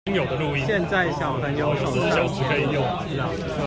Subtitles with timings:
[0.65, 2.27] 現在小朋友手上